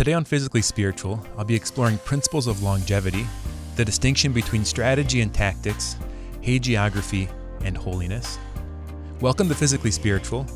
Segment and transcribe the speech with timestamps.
[0.00, 3.26] Today on Physically Spiritual, I'll be exploring principles of longevity,
[3.76, 5.98] the distinction between strategy and tactics,
[6.40, 7.30] hagiography,
[7.64, 8.38] and holiness.
[9.20, 10.46] Welcome to Physically Spiritual.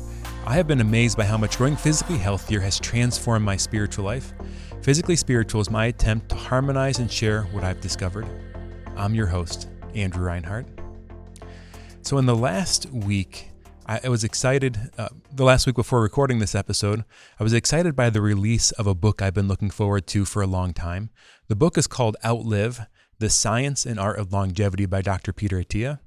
[0.47, 4.33] I have been amazed by how much growing physically healthier has transformed my spiritual life.
[4.81, 8.25] Physically Spiritual is my attempt to harmonize and share what I've discovered.
[8.97, 10.65] I'm your host, Andrew Reinhart.
[12.01, 13.51] So, in the last week,
[13.87, 14.91] I, was excited.
[14.97, 17.03] Uh, the last week before recording this episode,
[17.39, 20.41] I was excited by the release of a book I've been looking forward to for
[20.41, 21.11] a long time.
[21.47, 22.87] The book is called Outlive
[23.19, 25.31] The Science and Art of Longevity by Dr.
[25.33, 25.99] Peter Attia.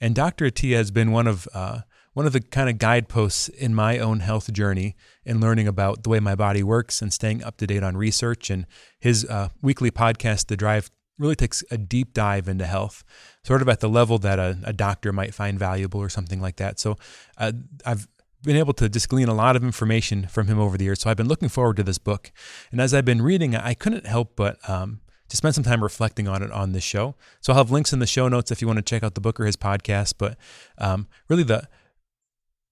[0.00, 0.46] And Dr.
[0.46, 1.82] Attia has been one of uh,
[2.14, 6.08] one of the kind of guideposts in my own health journey in learning about the
[6.08, 8.50] way my body works and staying up to date on research.
[8.50, 8.66] And
[8.98, 10.90] his uh, weekly podcast, The Drive,
[11.20, 13.04] really takes a deep dive into health,
[13.44, 16.56] sort of at the level that a, a doctor might find valuable or something like
[16.56, 16.78] that.
[16.78, 16.96] So
[17.38, 17.52] uh,
[17.86, 18.06] I've
[18.42, 21.00] been able to just glean a lot of information from him over the years.
[21.00, 22.32] So I've been looking forward to this book.
[22.70, 26.28] And as I've been reading, I couldn't help but um, to spend some time reflecting
[26.28, 27.16] on it on this show.
[27.40, 29.20] So I'll have links in the show notes if you want to check out the
[29.20, 30.14] book or his podcast.
[30.18, 30.36] But
[30.78, 31.68] um, really, the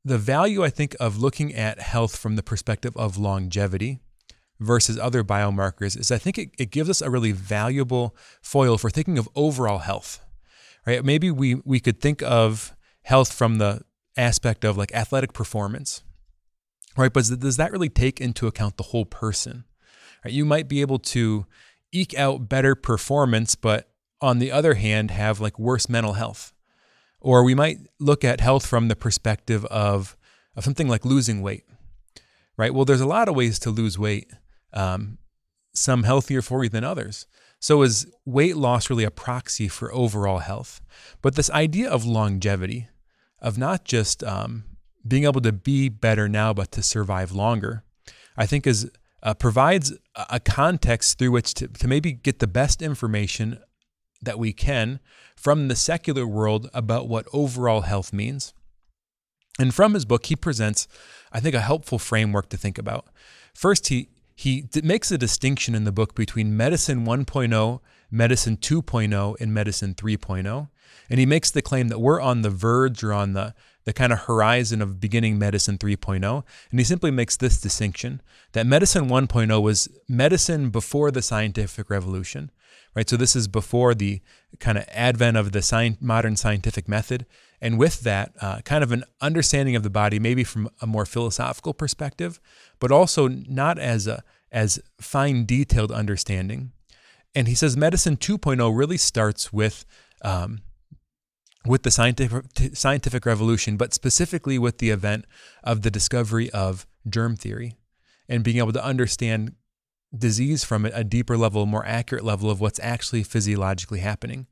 [0.05, 3.99] the value I think of looking at health from the perspective of longevity
[4.59, 8.91] versus other biomarkers is I think it, it gives us a really valuable foil for
[8.91, 10.21] thinking of overall health.
[10.89, 11.05] Right?
[11.05, 13.83] Maybe we we could think of health from the
[14.17, 16.03] aspect of like athletic performance.
[16.97, 17.13] Right?
[17.13, 19.65] But does that really take into account the whole person?
[20.25, 20.33] Right?
[20.33, 21.45] You might be able to
[21.93, 23.91] eke out better performance, but
[24.23, 26.55] on the other hand, have like worse mental health.
[27.21, 30.17] Or we might look at health from the perspective of,
[30.57, 31.65] of something like losing weight,
[32.57, 32.73] right?
[32.73, 34.31] Well, there's a lot of ways to lose weight
[34.73, 35.19] um,
[35.75, 37.27] some healthier for you than others.
[37.61, 40.81] So, is weight loss really a proxy for overall health?
[41.23, 42.89] But this idea of longevity,
[43.41, 44.65] of not just um,
[45.07, 47.83] being able to be better now, but to survive longer,
[48.37, 48.91] I think is
[49.23, 53.59] uh, provides a context through which to, to maybe get the best information
[54.23, 55.01] that we can
[55.37, 58.53] from the secular world about what overall health means.
[59.59, 60.87] And from his book, he presents,
[61.33, 63.07] I think, a helpful framework to think about.
[63.55, 69.53] First, he, he makes a distinction in the book between medicine 1.0, medicine 2.0, and
[69.53, 70.69] medicine 3.0.
[71.11, 74.13] And he makes the claim that we're on the verge or on the, the kind
[74.13, 76.45] of horizon of beginning medicine 3.0.
[76.71, 78.23] And he simply makes this distinction
[78.53, 82.53] that medicine 1.0 was medicine before the scientific revolution,
[82.95, 83.11] right?
[83.11, 84.21] So this is before the
[84.61, 87.27] kind of advent of the sci- modern scientific method.
[87.61, 91.07] And with that, uh, kind of an understanding of the body, maybe from a more
[91.07, 92.41] philosophical perspective,
[92.79, 96.73] but also not as a as fine detailed understanding.
[97.35, 99.85] And he says medicine 2.0 really starts with
[100.23, 100.61] um,
[101.67, 105.27] with the scientific scientific revolution, but specifically with the event
[105.63, 107.77] of the discovery of germ theory
[108.29, 109.55] and being able to understand
[110.17, 114.47] disease from a deeper level, more accurate level of what's actually physiologically happening.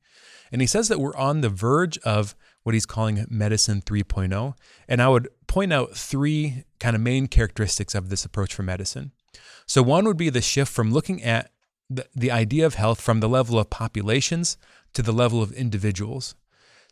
[0.53, 2.35] And he says that we're on the verge of
[2.67, 4.55] what he's calling medicine 3.0.
[4.89, 9.13] And I would point out three kind of main characteristics of this approach for medicine.
[9.67, 11.53] So, one would be the shift from looking at
[11.89, 14.59] the, the idea of health from the level of populations
[14.95, 16.35] to the level of individuals.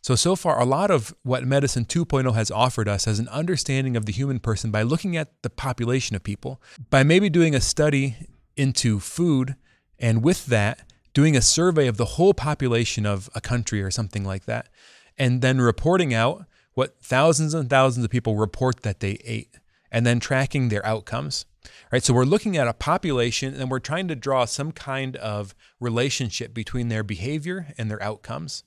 [0.01, 3.97] So, so far, a lot of what Medicine 2.0 has offered us as an understanding
[3.97, 7.59] of the human person by looking at the population of people, by maybe doing a
[7.59, 8.15] study
[8.55, 9.57] into food,
[9.99, 14.23] and with that, doing a survey of the whole population of a country or something
[14.23, 14.69] like that,
[15.17, 19.57] and then reporting out what thousands and thousands of people report that they ate
[19.91, 21.45] and then tracking their outcomes.
[21.91, 22.03] Right?
[22.03, 26.53] So we're looking at a population and we're trying to draw some kind of relationship
[26.53, 28.63] between their behavior and their outcomes.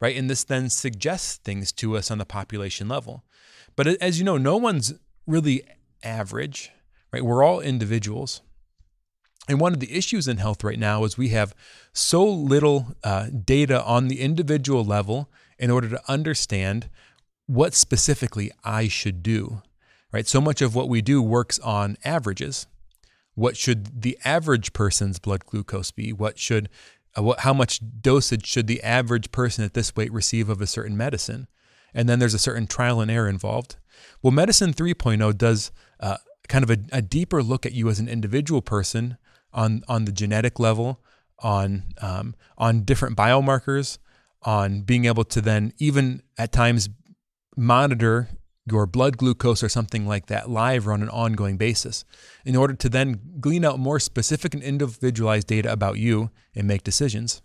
[0.00, 0.16] Right?
[0.16, 3.24] And this then suggests things to us on the population level.
[3.76, 4.94] But as you know, no one's
[5.26, 5.62] really
[6.02, 6.72] average,
[7.12, 7.24] right?
[7.24, 8.42] We're all individuals.
[9.48, 11.54] And one of the issues in health right now is we have
[11.92, 15.30] so little uh, data on the individual level
[15.62, 16.90] in order to understand
[17.46, 19.62] what specifically I should do.
[20.10, 20.26] Right?
[20.26, 22.66] So much of what we do works on averages.
[23.34, 26.12] What should the average person's blood glucose be?
[26.12, 26.68] What should
[27.16, 30.66] uh, what, how much dosage should the average person at this weight receive of a
[30.66, 31.46] certain medicine?
[31.94, 33.76] And then there's a certain trial and error involved.
[34.20, 35.70] Well, Medicine 3.0 does
[36.00, 36.16] uh,
[36.48, 39.16] kind of a, a, deeper look at you as an individual person
[39.52, 41.00] on on the genetic level,
[41.38, 43.98] on um, on different biomarkers,
[44.44, 46.88] on being able to then even at times
[47.56, 48.28] monitor
[48.70, 52.04] your blood glucose or something like that live or on an ongoing basis
[52.44, 56.84] in order to then glean out more specific and individualized data about you and make
[56.84, 57.42] decisions.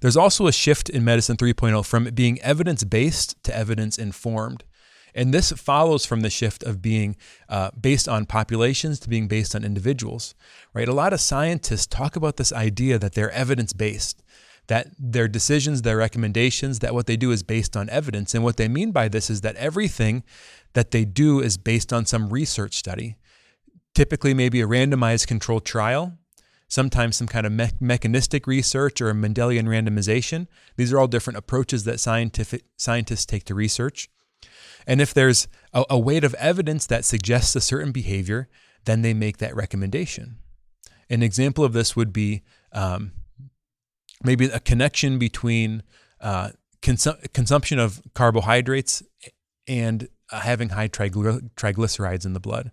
[0.00, 4.64] There's also a shift in Medicine 3.0 from being evidence based to evidence informed.
[5.14, 7.16] And this follows from the shift of being
[7.48, 10.34] uh, based on populations to being based on individuals,
[10.74, 10.86] right?
[10.86, 14.22] A lot of scientists talk about this idea that they're evidence based,
[14.68, 18.34] that their decisions, their recommendations, that what they do is based on evidence.
[18.34, 20.22] And what they mean by this is that everything
[20.74, 23.16] that they do is based on some research study,
[23.94, 26.18] typically, maybe a randomized controlled trial.
[26.68, 30.46] Sometimes some kind of me- mechanistic research or a Mendelian randomization.
[30.76, 34.10] These are all different approaches that scientific scientists take to research.
[34.86, 38.48] And if there's a, a weight of evidence that suggests a certain behavior,
[38.84, 40.36] then they make that recommendation.
[41.08, 42.42] An example of this would be
[42.72, 43.12] um,
[44.24, 45.82] maybe a connection between
[46.20, 46.50] uh,
[46.82, 49.02] consu- consumption of carbohydrates
[49.66, 52.72] and uh, having high trigly- triglycerides in the blood.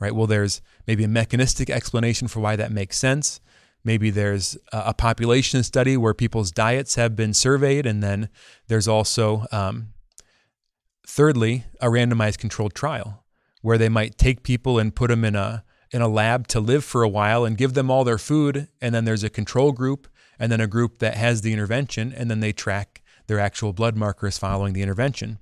[0.00, 0.14] Right.
[0.14, 3.40] Well, there's maybe a mechanistic explanation for why that makes sense.
[3.82, 8.28] Maybe there's a, population study where people's diets have been surveyed, and then
[8.68, 9.92] there's also um,
[11.08, 13.24] Thirdly, a randomized controlled trial
[13.62, 16.84] where they might take people and put them in a in a lab to live
[16.84, 20.06] for a while and give them all their food and then there's a control group
[20.38, 23.96] and then a group that has the intervention and then they track their actual blood
[23.96, 25.38] markers following the intervention.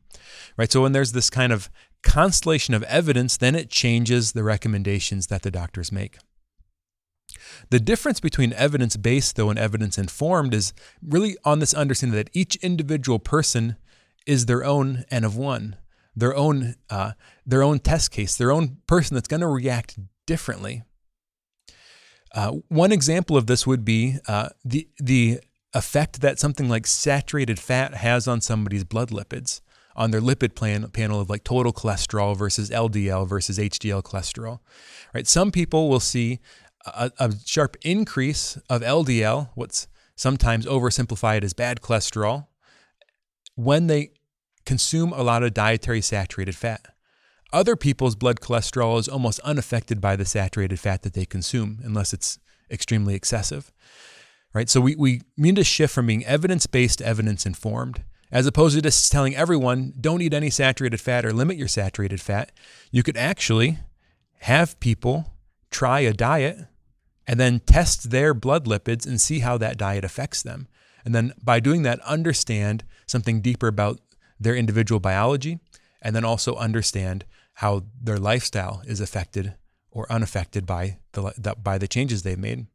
[0.57, 0.71] Right?
[0.71, 1.71] So when there's this kind of
[2.03, 6.19] constellation of evidence, then it changes the recommendations that the doctors make.
[7.71, 10.73] The difference between evidence based, though, and evidence informed is
[11.03, 13.77] really on this understanding that each individual person
[14.27, 15.77] is their own N of one,
[16.15, 17.13] their own uh,
[17.45, 20.83] their own test case, their own person that's going to react differently.
[22.37, 25.41] Uh, one example of this would be uh, the the
[25.73, 29.63] effect that something like saturated fat has on somebody's blood lipids,
[29.97, 34.61] on their lipid plan, panel of like total cholesterol versus LDL versus HDL cholesterol.
[35.15, 35.27] Right?
[35.27, 36.41] Some people will see
[36.85, 42.49] a, a sharp increase of LDL, what's sometimes oversimplified as bad cholesterol,
[43.55, 44.11] when they
[44.67, 46.87] consume a lot of dietary saturated fat.
[47.53, 52.13] Other people's blood cholesterol is almost unaffected by the saturated fat that they consume, unless
[52.13, 52.39] it's
[52.71, 53.73] extremely excessive.
[54.53, 54.69] Right?
[54.69, 58.03] So we, we mean to shift from being evidence based to evidence informed.
[58.33, 62.21] As opposed to just telling everyone, don't eat any saturated fat or limit your saturated
[62.21, 62.51] fat,
[62.91, 63.79] you could actually
[64.41, 65.35] have people
[65.71, 66.59] try a diet
[67.27, 70.69] and then test their blood lipids and see how that diet affects them.
[71.05, 74.01] And then by doing that, understand something deeper about
[74.41, 75.61] their individual biology
[76.03, 77.25] and then also understand
[77.57, 79.55] how their lifestyle is affected
[79.91, 82.67] or unaffected by the, by the changes they've made.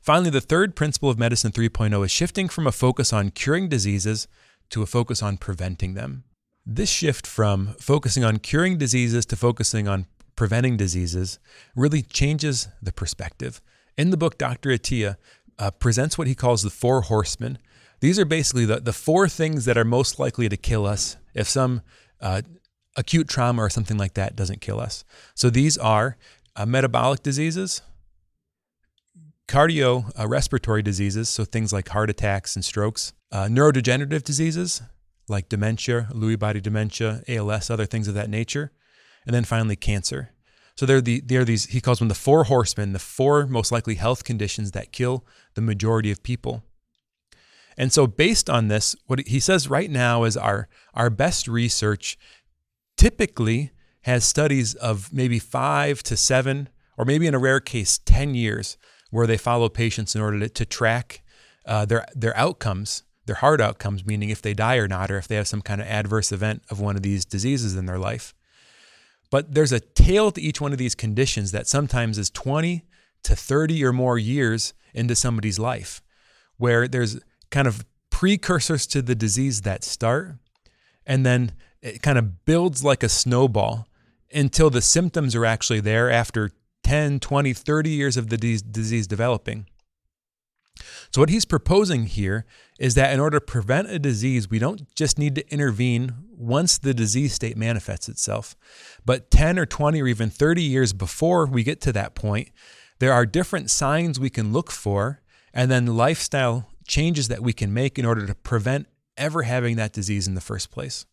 [0.00, 4.28] Finally, the third principle of Medicine 3.0 is shifting from a focus on curing diseases
[4.70, 6.24] to a focus on preventing them.
[6.66, 11.38] This shift from focusing on curing diseases to focusing on preventing diseases
[11.74, 13.60] really changes the perspective.
[13.96, 14.70] In the book, Dr.
[14.70, 15.16] Attia
[15.58, 17.58] uh, presents what he calls the four horsemen
[18.04, 21.48] these are basically the, the four things that are most likely to kill us if
[21.48, 21.80] some
[22.20, 22.42] uh,
[22.96, 25.04] acute trauma or something like that doesn't kill us.
[25.34, 26.16] So these are
[26.56, 27.82] uh, metabolic diseases,
[29.48, 34.82] cardio uh, respiratory diseases, so things like heart attacks and strokes, uh, neurodegenerative diseases
[35.28, 38.72] like dementia, Lewy body dementia, ALS, other things of that nature,
[39.26, 40.30] and then finally cancer.
[40.76, 43.94] So they're the they're these he calls them the four horsemen, the four most likely
[43.94, 45.24] health conditions that kill
[45.54, 46.62] the majority of people.
[47.76, 52.16] And so, based on this, what he says right now is our, our best research
[52.96, 58.34] typically has studies of maybe five to seven, or maybe in a rare case, 10
[58.34, 58.76] years,
[59.10, 61.22] where they follow patients in order to, to track
[61.66, 65.28] uh, their, their outcomes, their hard outcomes, meaning if they die or not, or if
[65.28, 68.34] they have some kind of adverse event of one of these diseases in their life.
[69.30, 72.84] But there's a tail to each one of these conditions that sometimes is 20
[73.24, 76.02] to 30 or more years into somebody's life,
[76.58, 77.18] where there's
[77.50, 80.36] kind of precursors to the disease that start,
[81.06, 81.52] and then
[81.84, 83.86] it kind of builds like a snowball
[84.32, 86.50] until the symptoms are actually there after
[86.82, 89.66] 10, 20, 30 years of the disease developing.
[91.12, 92.46] So, what he's proposing here
[92.80, 96.78] is that in order to prevent a disease, we don't just need to intervene once
[96.78, 98.56] the disease state manifests itself,
[99.04, 102.50] but 10 or 20 or even 30 years before we get to that point,
[102.98, 105.20] there are different signs we can look for,
[105.52, 109.92] and then lifestyle changes that we can make in order to prevent ever having that
[109.92, 111.06] disease in the first place.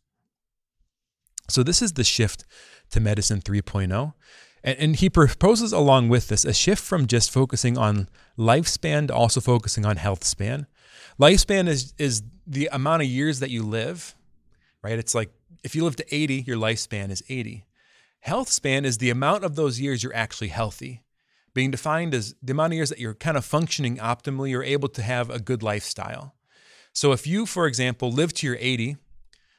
[1.51, 2.45] So, this is the shift
[2.91, 4.13] to Medicine 3.0.
[4.63, 9.41] And, he proposes along with this a shift from just focusing on lifespan to also
[9.41, 10.67] focusing on health span.
[11.19, 14.15] Lifespan is, is the amount of years that you live,
[14.83, 14.99] right?
[14.99, 15.31] It's like
[15.63, 17.65] if you live to 80, your lifespan is 80.
[18.19, 21.01] Health span is the amount of those years you're actually healthy
[21.53, 24.89] being defined as the amount of years that you're kind of functioning optimally, you're able
[24.89, 26.35] to have a good lifestyle.
[26.93, 28.97] So if you, for example, live to your 80,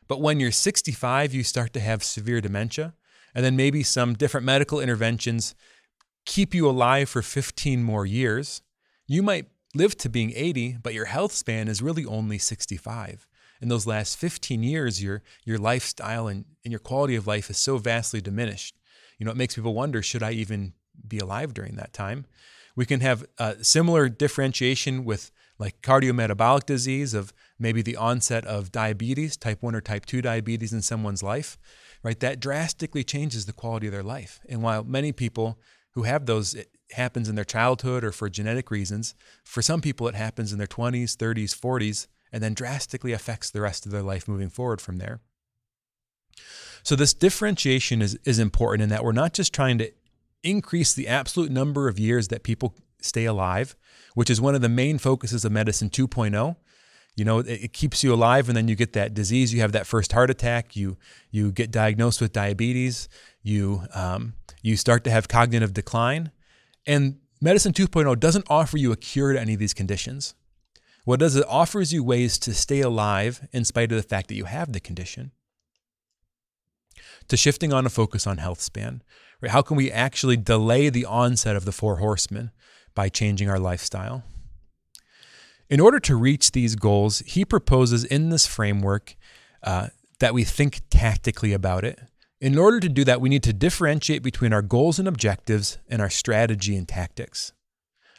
[0.08, 2.94] But when you're 65, you start to have severe dementia,
[3.34, 5.54] and then maybe some different medical interventions
[6.24, 8.62] keep you alive for 15 more years.
[9.06, 13.26] You might live to being 80, but your health span is really only 65.
[13.60, 17.58] In those last 15 years, your, your lifestyle and, and your quality of life is
[17.58, 18.76] so vastly diminished.
[19.18, 20.74] You know, it makes people wonder should I even
[21.06, 22.26] be alive during that time?
[22.74, 27.32] We can have a similar differentiation with like cardiometabolic disease of
[27.62, 31.56] maybe the onset of diabetes, type 1 or type 2 diabetes in someone's life,
[32.02, 32.18] right?
[32.18, 34.40] That drastically changes the quality of their life.
[34.48, 35.58] And while many people
[35.92, 39.14] who have those, it happens in their childhood or for genetic reasons,
[39.44, 43.60] for some people it happens in their 20s, 30s, 40s, and then drastically affects the
[43.60, 45.20] rest of their life moving forward from there.
[46.82, 49.92] So, this differentiation is, is important in that we're not just trying to
[50.42, 53.76] increase the absolute number of years that people stay alive,
[54.14, 56.56] which is one of the main focuses of medicine 2.0.
[57.14, 59.52] You know, it, it, keeps you alive, and then you get that disease.
[59.52, 60.76] You have that first heart attack.
[60.76, 60.96] You
[61.30, 63.08] you get diagnosed with diabetes.
[63.42, 66.30] You um, you start to have cognitive decline,
[66.86, 70.34] and medicine 2.0 doesn't offer you a cure to any of these conditions.
[71.04, 74.36] What does it offers you ways to stay alive in spite of the fact that
[74.36, 75.32] you have the condition.
[77.28, 79.02] To shifting on a focus on health span,
[79.40, 79.50] right?
[79.50, 82.52] How can we actually delay the onset of the four horsemen?
[82.94, 84.24] by changing our lifestyle.
[85.72, 89.16] In order to reach these goals, he proposes in this framework
[89.62, 89.86] uh,
[90.20, 91.98] that we think tactically about it.
[92.42, 96.02] In order to do that, we need to differentiate between our goals and objectives and
[96.02, 97.54] our strategy and tactics.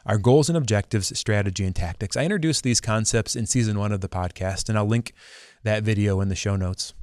[0.04, 2.18] Our goals and objectives, strategy and tactics.
[2.18, 5.14] I introduced these concepts in season one of the podcast, and I'll link
[5.62, 6.96] that video in the show notes.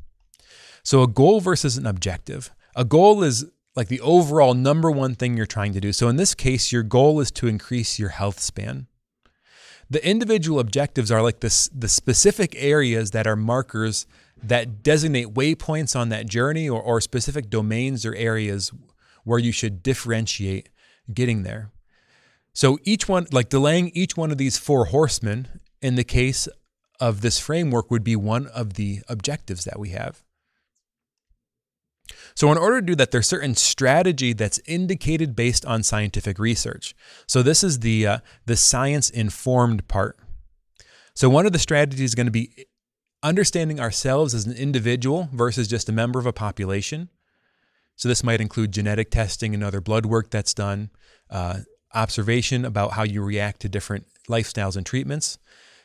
[0.82, 2.50] So, a goal versus an objective.
[2.74, 5.92] A goal is like the overall number one thing you're trying to do.
[5.92, 8.88] So in this case, your goal is to increase your health span.
[9.90, 14.06] The individual objectives are like the specific areas that are markers
[14.42, 18.72] that designate waypoints on that journey or, or specific domains or areas
[19.24, 20.68] where you should differentiate
[21.12, 21.72] getting there.
[22.52, 26.48] So each one, like delaying each one of these four horsemen in the case
[27.00, 30.22] of this framework would be one of the objectives that we have.
[32.40, 36.94] So, in order to do that, there's certain strategy that's indicated based on scientific research.
[37.26, 40.18] So, this is the uh, the science informed part.
[41.14, 42.64] So, one of the strategies is going to be
[43.22, 47.10] understanding ourselves as an individual versus just a member of a population.
[47.96, 50.88] So, this might include genetic testing and other blood work that's done,
[51.28, 51.58] uh,
[51.92, 55.36] observation about how you react to different lifestyles and treatments,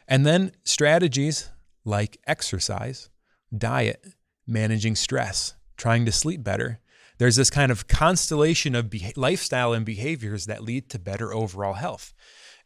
[0.08, 1.50] and then strategies
[1.84, 3.10] like exercise,
[3.54, 4.06] diet,
[4.48, 6.80] managing stress, trying to sleep better.
[7.18, 11.74] There's this kind of constellation of be- lifestyle and behaviors that lead to better overall
[11.74, 12.14] health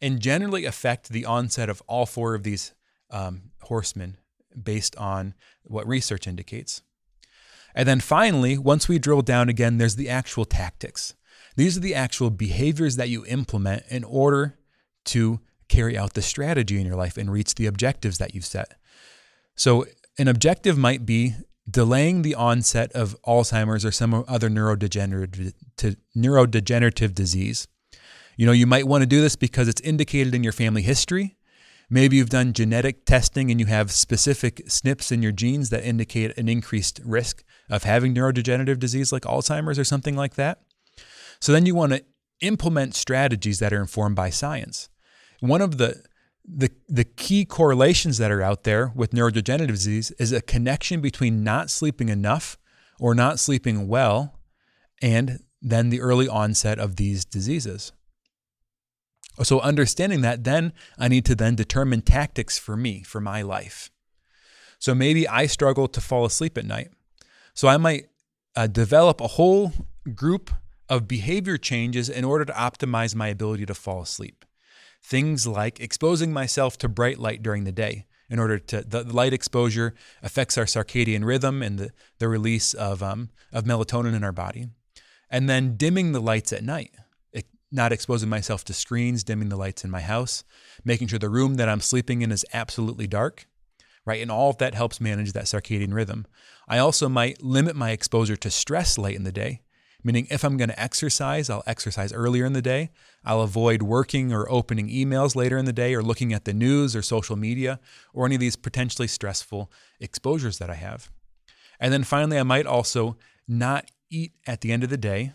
[0.01, 2.73] and generally affect the onset of all four of these
[3.11, 4.17] um, horsemen
[4.61, 6.81] based on what research indicates.
[7.75, 11.15] And then finally, once we drill down again, there's the actual tactics.
[11.55, 14.57] These are the actual behaviors that you implement in order
[15.05, 18.73] to carry out the strategy in your life and reach the objectives that you've set.
[19.55, 19.85] So,
[20.17, 21.35] an objective might be
[21.69, 25.53] delaying the onset of Alzheimer's or some other neurodegenerative,
[26.15, 27.67] neurodegenerative disease.
[28.37, 31.37] You know, you might want to do this because it's indicated in your family history.
[31.89, 36.37] Maybe you've done genetic testing and you have specific SNPs in your genes that indicate
[36.37, 40.61] an increased risk of having neurodegenerative disease like Alzheimer's or something like that.
[41.41, 42.03] So then you want to
[42.41, 44.89] implement strategies that are informed by science.
[45.39, 46.03] One of the
[46.45, 51.43] the the key correlations that are out there with neurodegenerative disease is a connection between
[51.43, 52.57] not sleeping enough
[52.99, 54.39] or not sleeping well
[55.01, 57.91] and then the early onset of these diseases.
[59.43, 63.89] So understanding that then I need to then determine tactics for me for my life.
[64.79, 66.89] So maybe I struggle to fall asleep at night.
[67.53, 68.07] So I might
[68.55, 69.71] uh, develop a whole
[70.13, 70.51] group
[70.89, 74.43] of behavior changes in order to optimize my ability to fall asleep.
[75.03, 79.33] Things like exposing myself to bright light during the day in order to the light
[79.33, 84.31] exposure affects our circadian rhythm and the, the release of, um, of melatonin in our
[84.31, 84.67] body.
[85.31, 86.91] And then dimming the lights at night,
[87.71, 90.43] not exposing myself to screens, dimming the lights in my house,
[90.83, 93.47] making sure the room that I'm sleeping in is absolutely dark,
[94.05, 94.21] right?
[94.21, 96.25] And all of that helps manage that circadian rhythm.
[96.67, 99.61] I also might limit my exposure to stress late in the day
[100.03, 102.91] Meaning, if I'm going to exercise, I'll exercise earlier in the day.
[103.25, 106.95] I'll avoid working or opening emails later in the day or looking at the news
[106.95, 107.79] or social media
[108.13, 111.11] or any of these potentially stressful exposures that I have.
[111.79, 115.33] And then finally, I might also not eat at the end of the day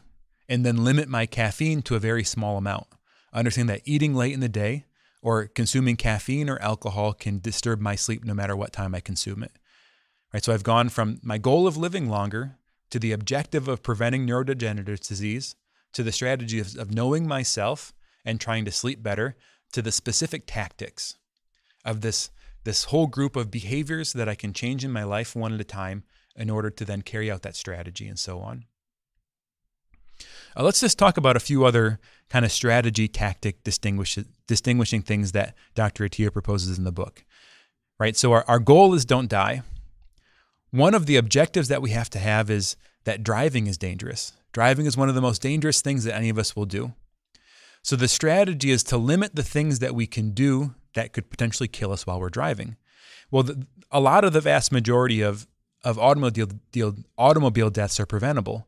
[0.48, 2.86] and then limit my caffeine to a very small amount.
[3.32, 4.86] Understand that eating late in the day
[5.22, 9.42] or consuming caffeine or alcohol can disturb my sleep no matter what time I consume
[9.42, 9.52] it.
[10.32, 10.44] Right?
[10.44, 12.56] So I've gone from my goal of living longer
[12.94, 15.56] to the objective of preventing neurodegenerative disease
[15.92, 17.92] to the strategy of, of knowing myself
[18.24, 19.34] and trying to sleep better
[19.72, 21.16] to the specific tactics
[21.84, 22.30] of this
[22.62, 25.64] this whole group of behaviors that I can change in my life one at a
[25.64, 26.04] time
[26.36, 28.66] in order to then carry out that strategy and so on.
[30.56, 31.98] Uh, let's just talk about a few other
[32.30, 36.08] kind of strategy, tactic, distinguish, distinguishing things that Dr.
[36.08, 37.24] Attia proposes in the book.
[37.98, 38.16] Right?
[38.16, 39.62] So, our, our goal is don't die.
[40.74, 44.32] One of the objectives that we have to have is that driving is dangerous.
[44.52, 46.94] Driving is one of the most dangerous things that any of us will do.
[47.82, 51.68] So, the strategy is to limit the things that we can do that could potentially
[51.68, 52.76] kill us while we're driving.
[53.30, 55.46] Well, the, a lot of the vast majority of,
[55.84, 58.66] of automobile, deal, automobile deaths are preventable.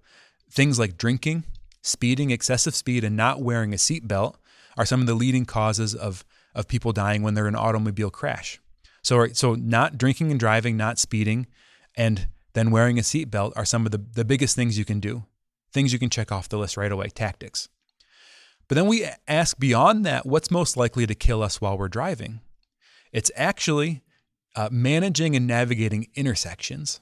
[0.48, 1.42] Things like drinking,
[1.82, 4.36] speeding, excessive speed, and not wearing a seatbelt
[4.76, 8.10] are some of the leading causes of, of people dying when they're in an automobile
[8.10, 8.60] crash.
[9.02, 11.48] So, so not drinking and driving, not speeding,
[11.96, 15.24] and then wearing a seatbelt are some of the, the biggest things you can do.
[15.72, 17.68] Things you can check off the list right away, tactics.
[18.68, 22.40] But then we ask beyond that, what's most likely to kill us while we're driving?
[23.12, 24.02] It's actually
[24.54, 27.00] uh, managing and navigating intersections.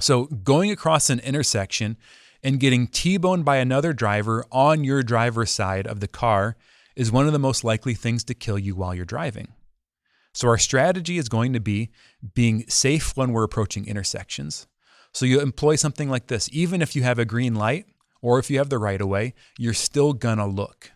[0.00, 1.96] So, going across an intersection
[2.42, 6.56] and getting T boned by another driver on your driver's side of the car
[6.94, 9.48] is one of the most likely things to kill you while you're driving.
[10.38, 11.90] So, our strategy is going to be
[12.32, 14.68] being safe when we're approaching intersections.
[15.12, 17.86] So, you employ something like this even if you have a green light
[18.22, 20.92] or if you have the right of way, you're still gonna look.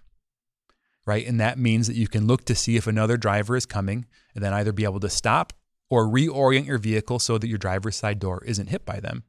[1.06, 1.26] Right?
[1.26, 4.06] And that means that you can look to see if another driver is coming
[4.36, 5.52] and then either be able to stop
[5.90, 9.24] or reorient your vehicle so that your driver's side door isn't hit by them.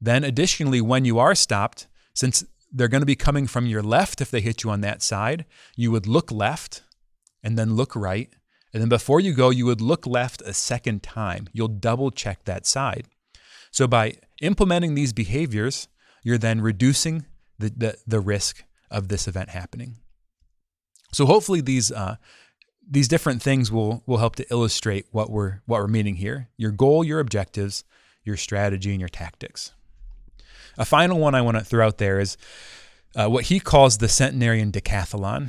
[0.00, 4.20] Then, additionally, when you are stopped, since they're going to be coming from your left
[4.20, 5.44] if they hit you on that side,
[5.74, 6.84] you would look left
[7.42, 8.32] and then look right.
[8.72, 11.48] And then before you go, you would look left a second time.
[11.52, 13.06] You'll double check that side.
[13.70, 15.88] So, by implementing these behaviors,
[16.22, 17.26] you're then reducing
[17.58, 19.96] the, the, the risk of this event happening.
[21.12, 22.16] So, hopefully, these uh,
[22.90, 26.72] these different things will will help to illustrate what we're what we're meaning here: your
[26.72, 27.84] goal, your objectives,
[28.24, 29.72] your strategy, and your tactics.
[30.76, 32.36] A final one I want to throw out there is
[33.16, 35.48] uh, what he calls the centenarian decathlon.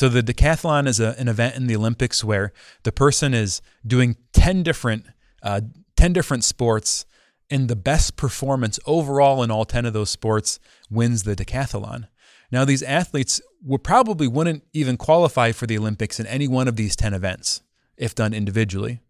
[0.00, 4.16] So the decathlon is a, an event in the Olympics where the person is doing
[4.32, 5.04] ten different
[5.42, 5.60] uh,
[5.94, 7.04] ten different sports,
[7.50, 10.58] and the best performance overall in all ten of those sports
[10.88, 12.08] wins the decathlon.
[12.50, 16.76] Now these athletes would probably wouldn't even qualify for the Olympics in any one of
[16.76, 17.60] these ten events
[17.98, 19.02] if done individually,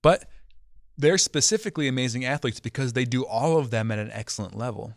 [0.00, 0.26] but
[0.96, 4.94] they're specifically amazing athletes because they do all of them at an excellent level.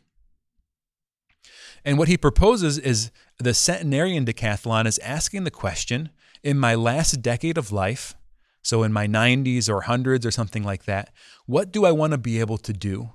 [1.86, 6.10] And what he proposes is the centenarian decathlon is asking the question
[6.44, 8.16] in my last decade of life,
[8.62, 11.14] so in my 90s or hundreds or something like that,
[11.46, 13.12] what do I want to be able to do?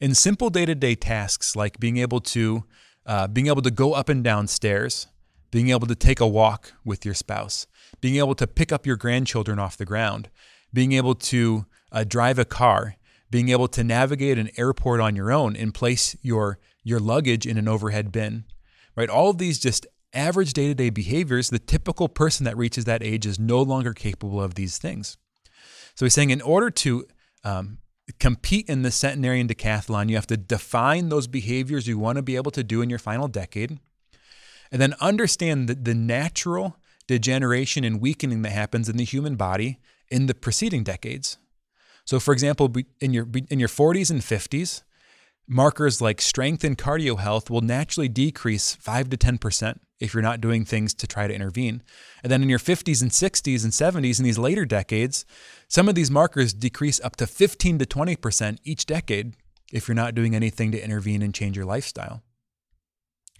[0.00, 2.64] In simple day to day tasks like being able to
[3.04, 5.08] uh, being able to go up and down stairs,
[5.50, 7.66] being able to take a walk with your spouse,
[8.00, 10.30] being able to pick up your grandchildren off the ground,
[10.72, 12.96] being able to uh, drive a car,
[13.30, 17.56] being able to navigate an airport on your own and place your your luggage in
[17.56, 18.44] an overhead bin,
[18.96, 19.08] right?
[19.08, 21.50] All of these just average day-to-day behaviors.
[21.50, 25.16] The typical person that reaches that age is no longer capable of these things.
[25.94, 27.06] So he's saying, in order to
[27.44, 27.78] um,
[28.18, 32.36] compete in the centenarian decathlon, you have to define those behaviors you want to be
[32.36, 33.78] able to do in your final decade,
[34.70, 39.78] and then understand the, the natural degeneration and weakening that happens in the human body
[40.08, 41.38] in the preceding decades.
[42.04, 44.82] So, for example, in your in your 40s and 50s,
[45.48, 50.40] markers like strength and cardio health will naturally decrease 5 to 10% if you're not
[50.40, 51.82] doing things to try to intervene.
[52.22, 55.24] And then in your 50s and 60s and 70s in these later decades,
[55.68, 59.34] some of these markers decrease up to 15 to 20% each decade
[59.72, 62.22] if you're not doing anything to intervene and change your lifestyle.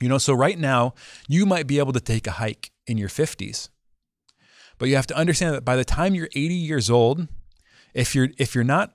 [0.00, 0.94] You know, so right now,
[1.28, 3.68] you might be able to take a hike in your 50s.
[4.78, 7.28] But you have to understand that by the time you're 80 years old,
[7.94, 8.94] if you're if you're not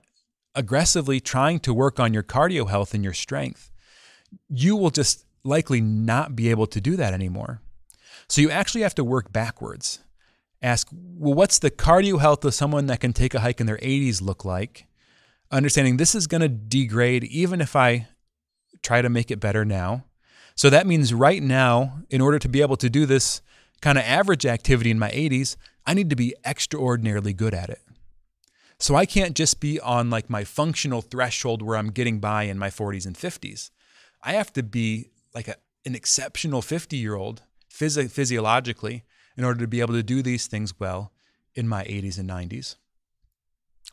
[0.57, 3.71] aggressively trying to work on your cardio health and your strength,
[4.49, 7.61] you will just likely not be able to do that anymore.
[8.27, 9.99] So you actually have to work backwards.
[10.61, 13.77] Ask, well, what's the cardio health of someone that can take a hike in their
[13.77, 14.87] 80s look like?
[15.51, 18.07] Understanding this is going to degrade even if I
[18.81, 20.05] try to make it better now.
[20.55, 23.41] So that means right now, in order to be able to do this
[23.81, 27.79] kind of average activity in my 80s, I need to be extraordinarily good at it.
[28.79, 32.59] So I can't just be on like my functional threshold where I'm getting by in
[32.59, 33.71] my 40s and 50s.
[34.23, 39.03] I have to be like a, an exceptional 50 year old phys- physiologically
[39.35, 41.11] in order to be able to do these things well
[41.55, 42.75] in my 80s and 90s.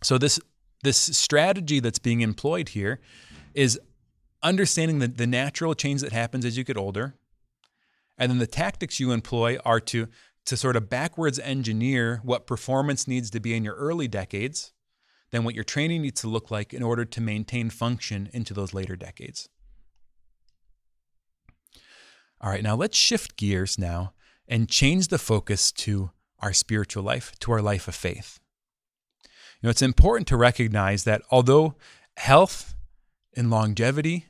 [0.03, 0.39] So this
[0.83, 3.01] this strategy that's being employed here
[3.55, 3.81] is
[4.43, 7.15] understanding the, the natural change that happens as you get older.
[8.19, 10.09] And then the tactics you employ are to,
[10.45, 14.74] to sort of backwards engineer what performance needs to be in your early decades,
[15.35, 18.73] then what your training needs to look like in order to maintain function into those
[18.73, 19.49] later decades.
[22.41, 24.13] All right, now let's shift gears now
[24.47, 28.39] and change the focus to our spiritual life, to our life of faith.
[29.25, 31.75] You know, it's important to recognize that although
[32.17, 32.75] health
[33.35, 34.27] and longevity,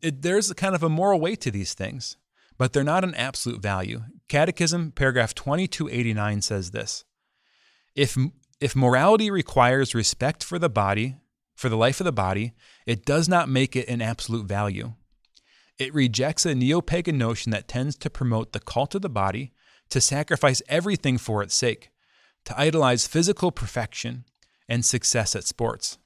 [0.00, 2.16] it, there's kind of a moral weight to these things,
[2.56, 4.02] but they're not an absolute value.
[4.28, 7.04] Catechism, paragraph 2289 says this
[7.96, 8.16] if,
[8.60, 11.16] if morality requires respect for the body,
[11.54, 12.52] for the life of the body,
[12.86, 14.94] it does not make it an absolute value.
[15.78, 19.52] It rejects a neo pagan notion that tends to promote the cult of the body,
[19.88, 21.90] to sacrifice everything for its sake,
[22.44, 24.24] to idolize physical perfection
[24.68, 25.98] and success at sports.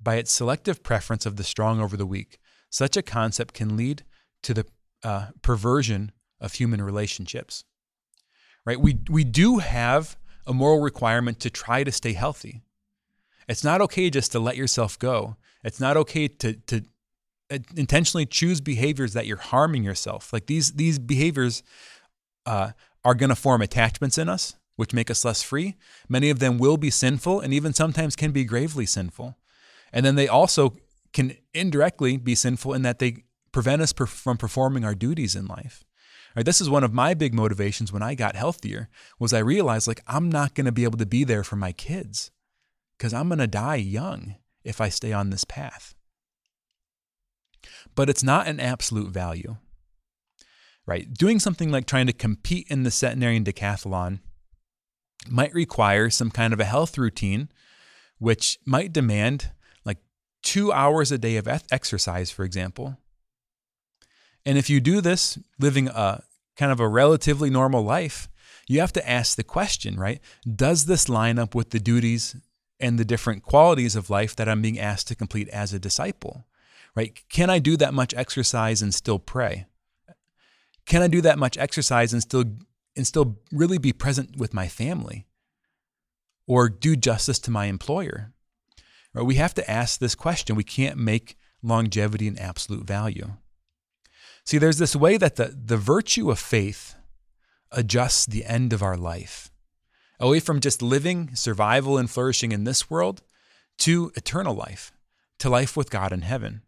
[0.00, 2.38] By its selective preference of the strong over the weak,
[2.70, 4.04] such a concept can lead
[4.44, 4.66] to the
[5.02, 7.64] uh, perversion of human relationships.
[8.64, 8.80] Right?
[8.80, 10.16] We, we do have
[10.50, 12.60] a moral requirement to try to stay healthy.
[13.48, 15.36] It's not okay just to let yourself go.
[15.62, 16.82] It's not okay to, to
[17.50, 20.32] uh, intentionally choose behaviors that you're harming yourself.
[20.32, 21.62] Like these these behaviors
[22.46, 22.72] uh,
[23.04, 25.76] are going to form attachments in us, which make us less free.
[26.08, 29.36] Many of them will be sinful, and even sometimes can be gravely sinful.
[29.92, 30.76] And then they also
[31.12, 35.46] can indirectly be sinful in that they prevent us per- from performing our duties in
[35.46, 35.84] life.
[36.36, 38.88] Right, this is one of my big motivations when I got healthier
[39.18, 41.72] was I realized like I'm not going to be able to be there for my
[41.72, 42.30] kids
[42.96, 45.94] because I'm going to die young if I stay on this path
[47.94, 49.56] but it's not an absolute value.
[50.86, 51.12] Right?
[51.12, 54.20] Doing something like trying to compete in the centenarian decathlon
[55.28, 57.50] might require some kind of a health routine,
[58.18, 59.50] which might demand
[59.84, 59.98] like
[60.42, 62.96] two hours a day of exercise, for example.
[64.44, 66.22] And if you do this living a
[66.56, 68.28] kind of a relatively normal life,
[68.68, 70.20] you have to ask the question, right?
[70.44, 72.36] Does this line up with the duties
[72.78, 76.46] and the different qualities of life that I'm being asked to complete as a disciple?
[76.94, 77.18] right?
[77.28, 79.66] Can I do that much exercise and still pray?
[80.86, 82.44] Can I do that much exercise and still
[82.96, 85.26] and still really be present with my family?
[86.46, 88.32] Or do justice to my employer?
[89.14, 89.24] Right?
[89.24, 90.56] We have to ask this question.
[90.56, 93.34] We can't make longevity an absolute value.
[94.50, 96.96] See, there's this way that the, the virtue of faith
[97.70, 99.52] adjusts the end of our life
[100.18, 103.22] away from just living, survival, and flourishing in this world
[103.78, 104.90] to eternal life,
[105.38, 106.62] to life with God in heaven.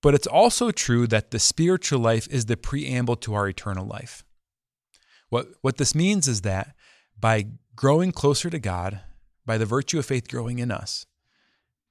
[0.00, 4.24] But it's also true that the spiritual life is the preamble to our eternal life.
[5.30, 6.76] What, what this means is that
[7.18, 9.00] by growing closer to God,
[9.44, 11.04] by the virtue of faith growing in us,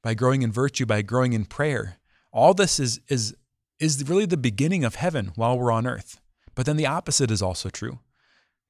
[0.02, 1.98] by growing in virtue, by growing in prayer,
[2.32, 3.36] all this is, is,
[3.80, 6.20] is really the beginning of heaven while we're on earth.
[6.56, 8.00] But then the opposite is also true.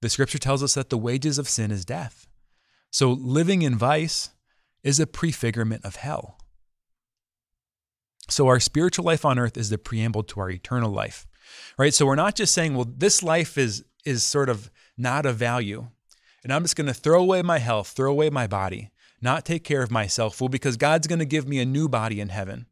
[0.01, 2.27] The scripture tells us that the wages of sin is death.
[2.91, 4.29] So living in vice
[4.83, 6.37] is a prefigurement of hell.
[8.29, 11.25] So our spiritual life on earth is the preamble to our eternal life.
[11.77, 11.93] Right?
[11.93, 15.87] So we're not just saying, well, this life is is sort of not of value.
[16.43, 18.91] And I'm just going to throw away my health, throw away my body,
[19.21, 20.39] not take care of myself.
[20.39, 22.67] Well, because God's going to give me a new body in heaven.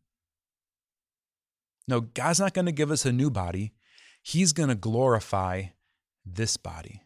[1.88, 3.74] No, God's not going to give us a new body.
[4.21, 5.65] He's going to glorify
[6.26, 7.04] this body.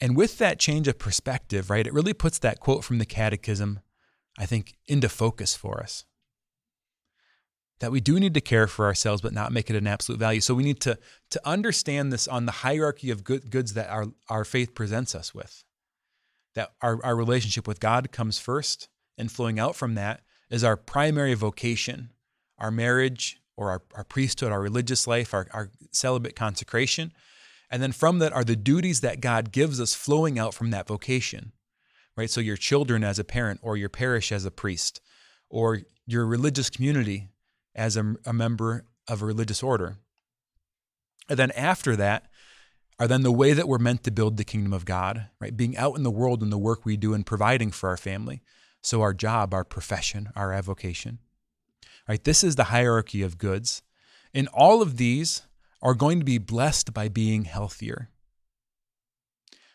[0.00, 3.80] And with that change of perspective, right, it really puts that quote from the Catechism,
[4.38, 6.04] I think, into focus for us
[7.80, 10.40] that we do need to care for ourselves, but not make it an absolute value.
[10.40, 10.98] So we need to,
[11.30, 15.34] to understand this on the hierarchy of good, goods that our, our faith presents us
[15.34, 15.64] with.
[16.54, 20.76] That our, our relationship with God comes first, and flowing out from that is our
[20.76, 22.10] primary vocation,
[22.58, 27.12] our marriage or our, our priesthood, our religious life, our, our celibate consecration.
[27.70, 30.86] And then from that are the duties that God gives us flowing out from that
[30.86, 31.50] vocation,
[32.16, 32.30] right?
[32.30, 35.00] So your children as a parent, or your parish as a priest,
[35.50, 37.30] or your religious community
[37.74, 39.96] as a, a member of a religious order.
[41.28, 42.30] And then after that
[43.00, 45.56] are then the way that we're meant to build the kingdom of God, right?
[45.56, 48.40] Being out in the world and the work we do and providing for our family.
[48.82, 51.18] So our job, our profession, our avocation.
[52.08, 52.22] Right?
[52.22, 53.82] This is the hierarchy of goods.
[54.32, 55.42] And all of these
[55.82, 58.10] are going to be blessed by being healthier.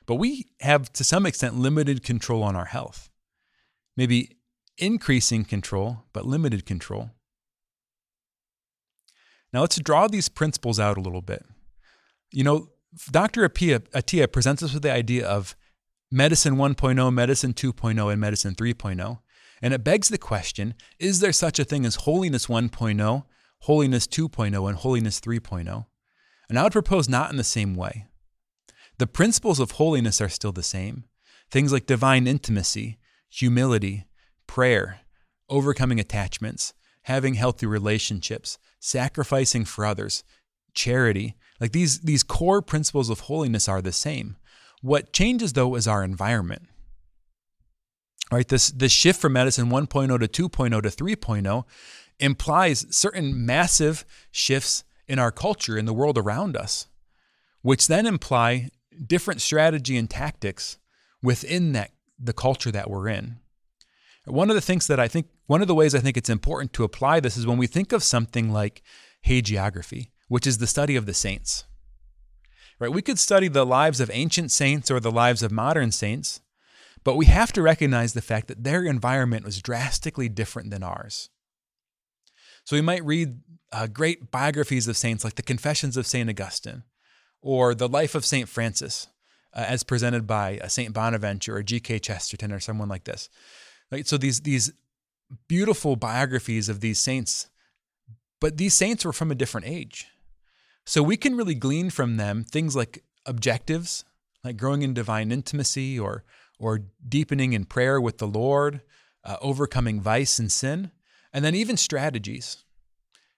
[0.06, 3.10] But we have, to some extent, limited control on our health.
[3.96, 4.38] Maybe
[4.78, 7.12] increasing control, but limited control.
[9.54, 11.46] Now let's draw these principles out a little bit.
[12.32, 12.70] You know,
[13.12, 13.48] Dr.
[13.48, 15.56] Attia presents us with the idea of
[16.12, 19.20] medicine 1.0, medicine 2.0, and medicine 3.0.
[19.64, 23.24] And it begs the question is there such a thing as holiness 1.0,
[23.62, 25.86] holiness 2.0, and holiness 3.0?
[26.50, 28.08] And I would propose not in the same way.
[28.98, 31.06] The principles of holiness are still the same.
[31.50, 33.00] Things like divine intimacy,
[33.30, 34.06] humility,
[34.48, 35.00] prayer,
[35.50, 36.74] overcoming attachments,
[37.04, 40.26] having healthy relationships, sacrificing for others,
[40.74, 41.36] charity.
[41.62, 44.36] Like these, these core principles of holiness are the same.
[44.82, 46.68] What changes though is our environment.
[48.32, 48.48] Right?
[48.48, 51.66] This this shift from medicine 1.0 to 2.0 to 3.0
[52.20, 56.88] implies certain massive shifts in our culture in the world around us,
[57.62, 58.70] which then imply
[59.06, 60.78] different strategy and tactics
[61.22, 63.38] within that the culture that we're in.
[64.26, 66.72] One of the things that I think one of the ways I think it's important
[66.74, 68.82] to apply this is when we think of something like
[69.26, 71.66] hagiography, which is the study of the saints.
[72.80, 72.92] Right?
[72.92, 76.42] We could study the lives of ancient saints or the lives of modern saints,
[77.04, 81.30] but we have to recognize the fact that their environment was drastically different than ours.
[82.64, 83.40] So we might read
[83.72, 86.30] uh, great biographies of saints like the Confessions of St.
[86.30, 86.84] Augustine
[87.42, 88.48] or the Life of St.
[88.48, 89.08] Francis,
[89.54, 90.94] uh, as presented by uh, St.
[90.94, 92.00] Bonaventure or G.K.
[92.00, 93.30] Chesterton or someone like this.
[93.92, 94.08] Right?
[94.08, 94.72] So these, these
[95.48, 97.50] beautiful biographies of these saints,
[98.40, 100.08] but these saints were from a different age.
[100.86, 104.06] So we can really glean from them things like objectives,
[104.44, 106.24] like growing in divine intimacy or,
[106.64, 108.82] or deepening in prayer with the Lord,
[109.24, 110.92] uh, overcoming vice and sin,
[111.32, 112.64] and then even strategies.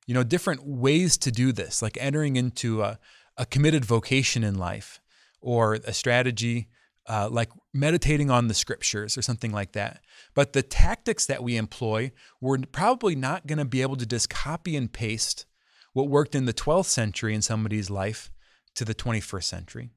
[0.07, 2.99] You know, different ways to do this, like entering into a,
[3.37, 5.01] a committed vocation in life
[5.41, 6.67] or a strategy
[7.07, 10.01] uh, like meditating on the scriptures or something like that.
[10.33, 12.11] But the tactics that we employ,
[12.41, 15.45] we're probably not going to be able to just copy and paste
[15.93, 18.31] what worked in the 12th century in somebody's life
[18.75, 19.89] to the 21st century.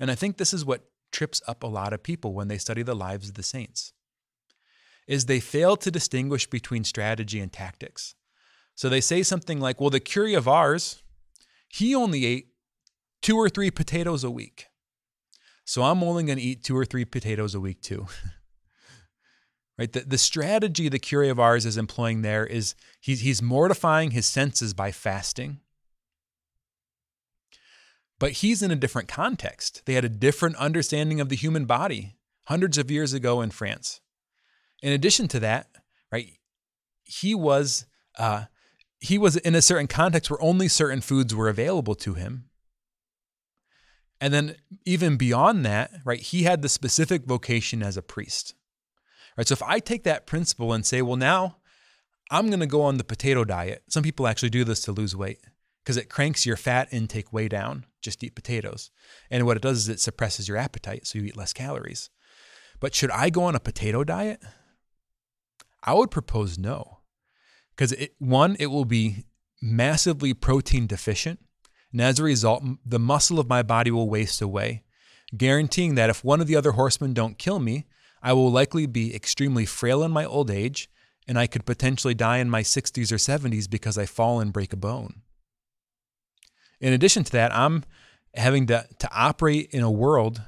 [0.00, 2.82] And I think this is what trips up a lot of people when they study
[2.82, 3.92] the lives of the saints
[5.06, 8.14] is they fail to distinguish between strategy and tactics.
[8.74, 11.02] So they say something like, well, the Curé of Ars,
[11.68, 12.48] he only ate
[13.22, 14.66] two or three potatoes a week.
[15.64, 18.06] So I'm only going to eat two or three potatoes a week too.
[19.78, 19.92] right?
[19.92, 24.26] The, the strategy the Curé of Ars is employing there is he's, he's mortifying his
[24.26, 25.60] senses by fasting.
[28.18, 29.82] But he's in a different context.
[29.84, 34.00] They had a different understanding of the human body hundreds of years ago in France.
[34.82, 35.68] In addition to that,
[36.10, 36.28] right,
[37.04, 37.86] he was
[38.18, 38.44] uh,
[39.00, 42.48] he was in a certain context where only certain foods were available to him.
[44.20, 48.54] And then even beyond that, right, he had the specific vocation as a priest.
[49.36, 49.46] Right?
[49.46, 51.58] So if I take that principle and say, well, now
[52.30, 53.84] I'm going to go on the potato diet.
[53.88, 55.40] Some people actually do this to lose weight
[55.84, 57.84] because it cranks your fat intake way down.
[58.06, 58.92] Just eat potatoes.
[59.30, 62.08] And what it does is it suppresses your appetite, so you eat less calories.
[62.78, 64.40] But should I go on a potato diet?
[65.82, 67.00] I would propose no.
[67.74, 69.24] Because one, it will be
[69.60, 71.40] massively protein deficient.
[71.90, 74.84] And as a result, the muscle of my body will waste away,
[75.36, 77.86] guaranteeing that if one of the other horsemen don't kill me,
[78.22, 80.88] I will likely be extremely frail in my old age,
[81.26, 84.72] and I could potentially die in my 60s or 70s because I fall and break
[84.72, 85.22] a bone.
[86.80, 87.84] In addition to that, I'm
[88.36, 90.42] having to, to operate in a world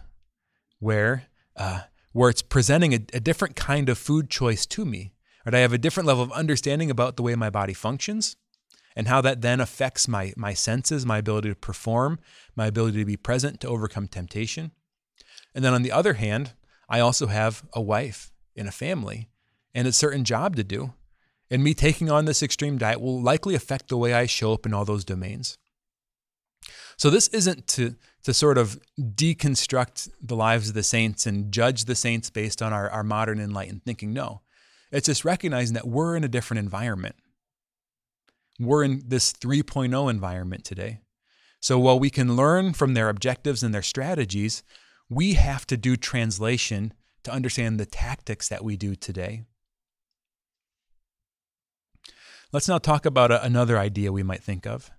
[0.79, 1.24] where,
[1.57, 5.12] uh, where it's presenting a, a different kind of food choice to me.
[5.44, 5.55] Right?
[5.55, 8.37] I have a different level of understanding about the way my body functions
[8.94, 12.18] and how that then affects my, my senses, my ability to perform,
[12.57, 14.72] my ability to be present, to overcome temptation.
[15.55, 16.53] And then on the other hand,
[16.88, 19.29] I also have a wife and a family
[19.74, 20.94] and a certain job to do.
[21.51, 24.66] And me taking on this extreme diet will likely affect the way I show up
[24.66, 25.57] in all those domains.
[26.96, 31.85] So this isn't to to sort of deconstruct the lives of the saints and judge
[31.85, 34.12] the saints based on our, our modern enlightened thinking.
[34.12, 34.42] No.
[34.90, 37.16] It's just recognizing that we're in a different environment.
[38.59, 41.00] We're in this 3.0 environment today.
[41.61, 44.62] So while we can learn from their objectives and their strategies,
[45.09, 46.92] we have to do translation
[47.24, 49.44] to understand the tactics that we do today.
[52.52, 54.90] Let's now talk about a, another idea we might think of.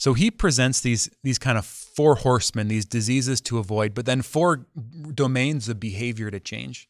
[0.00, 4.22] So he presents these these kind of four horsemen, these diseases to avoid, but then
[4.22, 4.66] four
[5.14, 6.88] domains of behavior to change.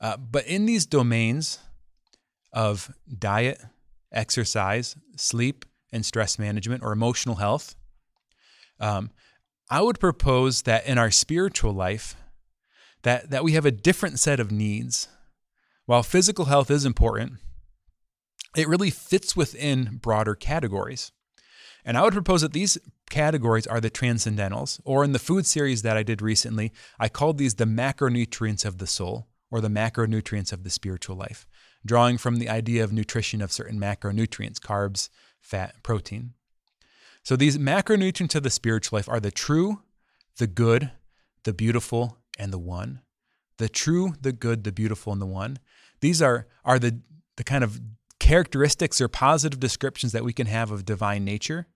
[0.00, 1.60] Uh, but in these domains
[2.52, 3.62] of diet,
[4.10, 7.76] exercise, sleep, and stress management or emotional health,
[8.80, 9.12] um,
[9.70, 12.16] I would propose that in our spiritual life,
[13.02, 15.06] that, that we have a different set of needs.
[15.84, 17.34] While physical health is important,
[18.56, 21.12] it really fits within broader categories.
[21.86, 22.76] And I would propose that these
[23.08, 27.38] categories are the transcendentals, or in the food series that I did recently, I called
[27.38, 31.46] these the macronutrients of the soul, or the macronutrients of the spiritual life
[31.86, 35.08] drawing from the idea of nutrition of certain macronutrients, carbs,
[35.40, 36.34] fat, protein.
[37.22, 39.82] So these macronutrients of the spiritual life are the true,
[40.38, 40.90] the good,
[41.44, 43.00] the beautiful, and the one.
[43.58, 45.58] The true, the good, the beautiful, and the one.
[46.00, 47.00] These are, are the,
[47.36, 47.80] the kind of
[48.18, 51.66] characteristics or positive descriptions that we can have of divine nature.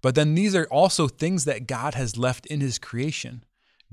[0.00, 3.44] But then these are also things that God has left in his creation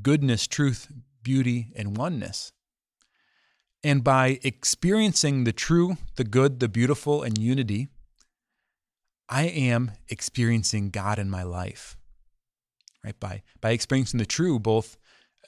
[0.02, 0.92] goodness, truth,
[1.24, 2.52] beauty, and oneness.
[3.84, 7.88] And by experiencing the true, the good, the beautiful, and unity,
[9.30, 11.96] I am experiencing God in my life.
[13.04, 13.20] Right?
[13.20, 14.98] By by experiencing the true, both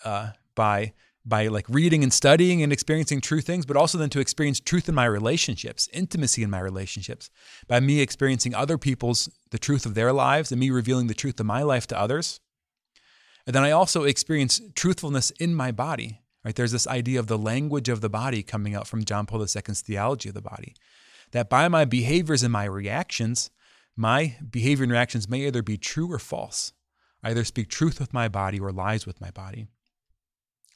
[0.06, 0.93] uh, by
[1.28, 4.88] by like reading and studying and experiencing true things, but also then to experience truth
[4.88, 7.30] in my relationships, intimacy in my relationships,
[7.68, 11.40] by me experiencing other people's the truth of their lives and me revealing the truth
[11.40, 12.40] of my life to others.
[13.46, 16.22] And then I also experience truthfulness in my body.
[16.46, 16.56] Right?
[16.56, 19.82] There's this idea of the language of the body coming out from John Paul II's
[19.82, 20.76] theology of the body.
[21.32, 23.50] That by my behaviors and my reactions,
[23.98, 26.72] my behavior and reactions may either be true or false.
[27.22, 29.68] I either speak truth with my body or lies with my body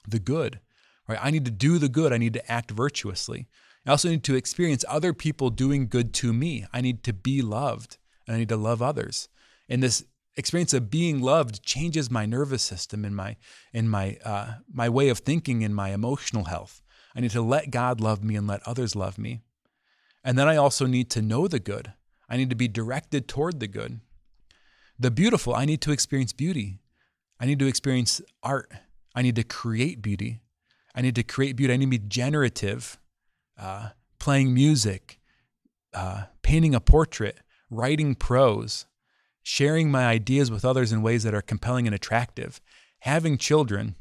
[0.07, 0.59] the good,
[1.07, 1.19] right?
[1.21, 2.13] I need to do the good.
[2.13, 3.47] I need to act virtuously.
[3.85, 6.65] I also need to experience other people doing good to me.
[6.71, 9.29] I need to be loved and I need to love others.
[9.67, 10.05] And this
[10.37, 13.37] experience of being loved changes my nervous system and my
[13.73, 16.81] and my uh, my way of thinking and my emotional health.
[17.15, 19.41] I need to let God love me and let others love me.
[20.23, 21.93] And then I also need to know the good.
[22.29, 23.99] I need to be directed toward the good.
[24.97, 26.79] The beautiful, I need to experience beauty.
[27.39, 28.71] I need to experience art.
[29.15, 30.41] I need to create beauty.
[30.95, 31.73] I need to create beauty.
[31.73, 32.97] I need to be generative,
[33.57, 35.19] uh, playing music,
[35.93, 38.85] uh, painting a portrait, writing prose,
[39.43, 42.61] sharing my ideas with others in ways that are compelling and attractive,
[42.99, 43.95] having children.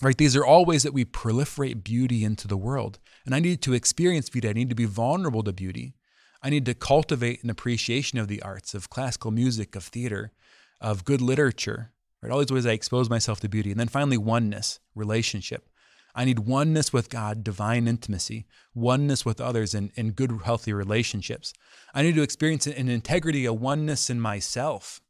[0.00, 0.16] Right?
[0.16, 2.98] These are all ways that we proliferate beauty into the world.
[3.24, 4.48] And I need to experience beauty.
[4.48, 5.94] I need to be vulnerable to beauty.
[6.42, 10.32] I need to cultivate an appreciation of the arts, of classical music, of theater,
[10.80, 12.30] of good literature, Right?
[12.30, 13.70] All these ways I expose myself to beauty.
[13.70, 15.68] And then finally, oneness, relationship.
[16.14, 21.52] I need oneness with God, divine intimacy, oneness with others and, in good, healthy relationships.
[21.94, 25.00] I need to experience an integrity, a oneness in myself,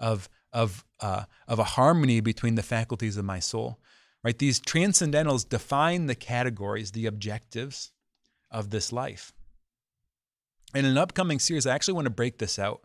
[0.00, 3.78] of, of, uh, of a harmony between the faculties of my soul.
[4.24, 4.38] Right?
[4.38, 7.92] These transcendentals define the categories, the objectives
[8.50, 9.32] of this life.
[10.74, 12.82] In an upcoming series, I actually want to break this out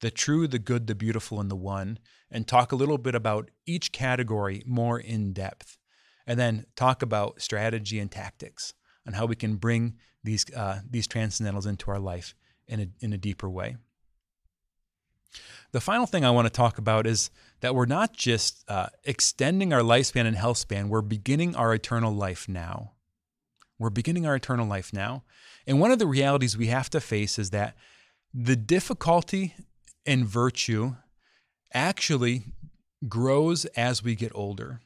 [0.00, 1.98] the true, the good, the beautiful, and the one,
[2.30, 5.78] and talk a little bit about each category more in depth.
[6.26, 8.74] And then talk about strategy and tactics
[9.06, 12.34] on how we can bring these, uh, these transcendentals into our life
[12.66, 13.76] in a, in a deeper way.
[15.72, 17.30] The final thing I want to talk about is
[17.60, 22.12] that we're not just uh, extending our lifespan and health span, we're beginning our eternal
[22.12, 22.92] life now.
[23.78, 25.24] We're beginning our eternal life now.
[25.66, 27.76] And one of the realities we have to face is that
[28.34, 29.54] the difficulty
[30.08, 30.96] and virtue
[31.74, 32.42] actually
[33.06, 34.80] grows as we get older.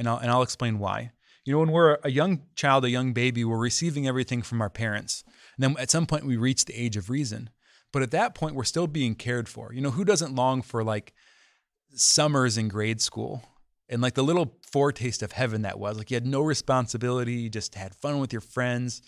[0.00, 1.12] And I'll, and I'll explain why.
[1.44, 4.68] You know, when we're a young child, a young baby, we're receiving everything from our
[4.68, 5.22] parents.
[5.56, 7.50] And then at some point, we reach the age of reason.
[7.92, 9.72] But at that point, we're still being cared for.
[9.72, 11.14] You know, who doesn't long for like
[11.94, 13.44] summers in grade school
[13.88, 15.96] and like the little foretaste of heaven that was?
[15.96, 19.02] Like you had no responsibility, you just had fun with your friends,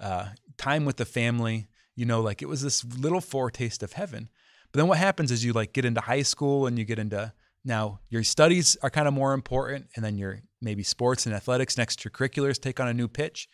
[0.00, 1.68] uh, time with the family.
[1.94, 4.28] You know, like it was this little foretaste of heaven.
[4.76, 7.32] But then what happens is you like get into high school and you get into
[7.64, 11.78] now your studies are kind of more important, and then your maybe sports and athletics
[11.78, 13.48] and extracurriculars take on a new pitch.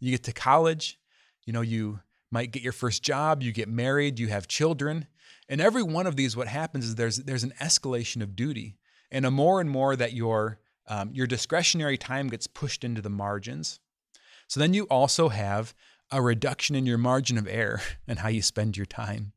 [0.00, 0.98] You get to college,
[1.46, 2.00] you know, you
[2.32, 5.06] might get your first job, you get married, you have children.
[5.48, 8.76] And every one of these, what happens is there's there's an escalation of duty.
[9.12, 10.58] And a more and more that your
[10.88, 13.78] um, your discretionary time gets pushed into the margins.
[14.48, 15.72] So then you also have
[16.10, 19.33] a reduction in your margin of error and how you spend your time.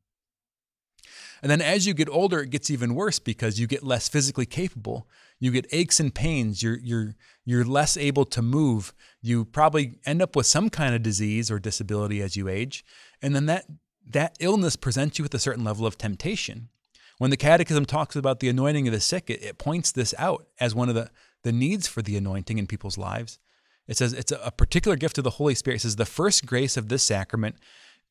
[1.41, 4.45] And then as you get older, it gets even worse because you get less physically
[4.45, 5.07] capable.
[5.39, 6.63] You get aches and pains.
[6.63, 8.93] You're, you're, you're less able to move.
[9.21, 12.83] You probably end up with some kind of disease or disability as you age.
[13.21, 13.65] And then that,
[14.09, 16.69] that illness presents you with a certain level of temptation.
[17.17, 20.47] When the Catechism talks about the anointing of the sick, it, it points this out
[20.59, 21.09] as one of the,
[21.43, 23.39] the needs for the anointing in people's lives.
[23.87, 25.77] It says it's a, a particular gift of the Holy Spirit.
[25.77, 27.55] It says the first grace of this sacrament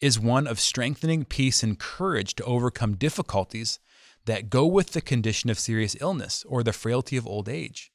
[0.01, 3.78] is one of strengthening peace and courage to overcome difficulties
[4.26, 7.92] that go with the condition of serious illness or the frailty of old age.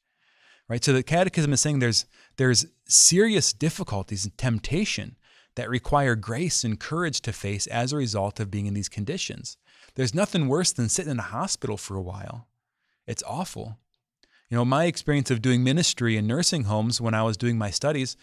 [0.68, 0.82] Right?
[0.82, 5.16] So the catechism is saying there's there's serious difficulties and temptation
[5.54, 9.58] that require grace and courage to face as a result of being in these conditions.
[9.94, 12.48] There's nothing worse than sitting in a hospital for a while.
[13.06, 13.78] It's awful.
[14.48, 17.70] You know, my experience of doing ministry in nursing homes when I was doing my
[17.70, 18.16] studies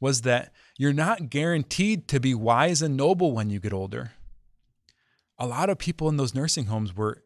[0.00, 4.12] was that you're not guaranteed to be wise and noble when you get older.
[5.38, 7.24] A lot of people in those nursing homes were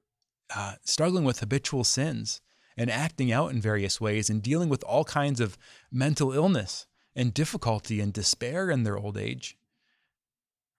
[0.54, 2.40] uh, struggling with habitual sins
[2.76, 5.58] and acting out in various ways and dealing with all kinds of
[5.92, 9.56] mental illness and difficulty and despair in their old age.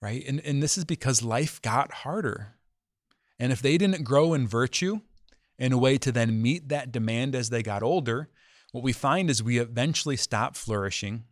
[0.01, 0.25] Right?
[0.27, 2.55] And, and this is because life got harder.
[3.37, 5.01] And if they didn't grow in virtue
[5.57, 8.29] in a way to then meet that demand as they got older,
[8.71, 11.25] what we find is we eventually stop flourishing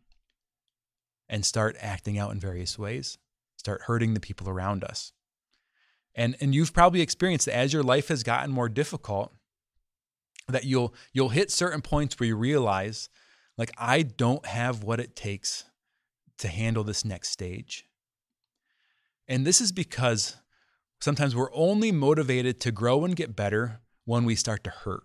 [1.29, 3.17] and start acting out in various ways,
[3.57, 5.13] start hurting the people around us.
[6.15, 9.33] And, and you've probably experienced that as your life has gotten more difficult,
[10.47, 13.09] that you'll you'll hit certain points where you realize
[13.55, 15.65] like I don't have what it takes
[16.39, 17.85] to handle this next stage.
[19.27, 20.37] And this is because
[20.99, 25.03] sometimes we're only motivated to grow and get better when we start to hurt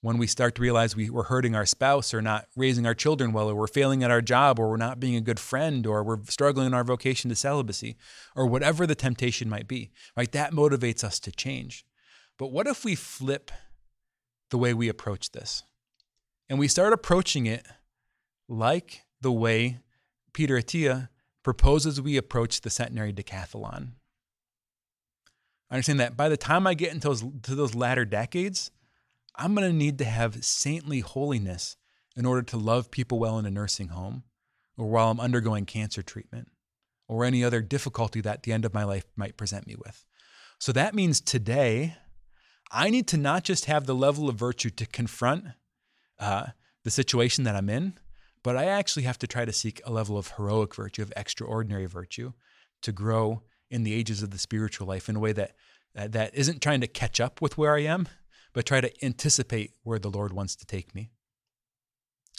[0.00, 3.32] when we start to realize we, we're hurting our spouse or not raising our children
[3.32, 6.04] well, or we're failing at our job, or we're not being a good friend, or
[6.04, 7.96] we're struggling in our vocation to celibacy,
[8.36, 10.30] or whatever the temptation might be, right?
[10.32, 11.84] That motivates us to change.
[12.38, 13.50] But what if we flip
[14.50, 15.64] the way we approach this?
[16.48, 17.66] And we start approaching it
[18.48, 19.80] like the way
[20.32, 21.08] Peter Attia
[21.42, 23.92] proposes we approach the centenary decathlon.
[25.70, 28.70] I understand that by the time I get into those, to those latter decades,
[29.38, 31.76] I'm going to need to have saintly holiness
[32.16, 34.24] in order to love people well in a nursing home
[34.76, 36.48] or while I'm undergoing cancer treatment
[37.06, 40.04] or any other difficulty that the end of my life might present me with.
[40.58, 41.94] So that means today,
[42.72, 45.44] I need to not just have the level of virtue to confront
[46.18, 46.46] uh,
[46.82, 47.94] the situation that I'm in,
[48.42, 51.86] but I actually have to try to seek a level of heroic virtue, of extraordinary
[51.86, 52.32] virtue,
[52.82, 55.54] to grow in the ages of the spiritual life in a way that
[55.94, 58.08] that isn't trying to catch up with where I am,
[58.52, 61.10] but try to anticipate where the Lord wants to take me.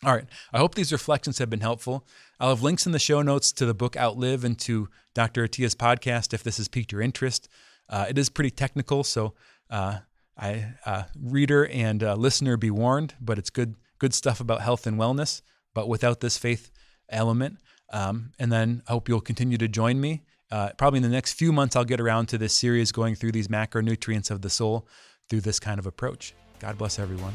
[0.03, 0.25] All right.
[0.53, 2.07] I hope these reflections have been helpful.
[2.39, 5.43] I'll have links in the show notes to the book Outlive and to Dr.
[5.43, 7.49] Attia's podcast if this has piqued your interest.
[7.89, 9.33] Uh, it is pretty technical, so
[9.69, 9.99] uh,
[10.37, 13.15] I uh, reader and uh, listener be warned.
[13.19, 15.41] But it's good good stuff about health and wellness,
[15.73, 16.71] but without this faith
[17.09, 17.57] element.
[17.91, 20.23] Um, and then I hope you'll continue to join me.
[20.51, 23.33] Uh, probably in the next few months, I'll get around to this series going through
[23.33, 24.87] these macronutrients of the soul
[25.29, 26.33] through this kind of approach.
[26.59, 27.33] God bless everyone.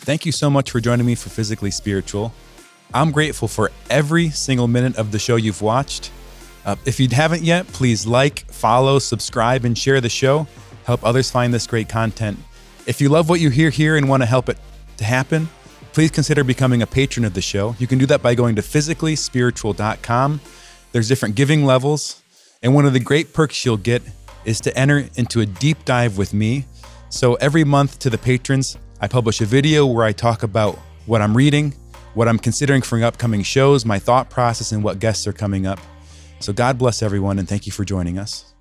[0.00, 2.32] Thank you so much for joining me for Physically Spiritual.
[2.94, 6.12] I'm grateful for every single minute of the show you've watched.
[6.64, 10.46] Uh, if you haven't yet, please like, follow, subscribe, and share the show.
[10.84, 12.38] Help others find this great content.
[12.86, 14.58] If you love what you hear here and want to help it
[14.98, 15.48] to happen,
[15.92, 17.74] please consider becoming a patron of the show.
[17.78, 20.40] You can do that by going to physicallyspiritual.com.
[20.92, 22.22] There's different giving levels,
[22.62, 24.02] and one of the great perks you'll get
[24.44, 26.64] is to enter into a deep dive with me
[27.08, 31.22] so every month to the patrons, I publish a video where I talk about what
[31.22, 31.74] I'm reading,
[32.14, 35.78] what I'm considering for upcoming shows, my thought process, and what guests are coming up.
[36.40, 38.55] So God bless everyone and thank you for joining us.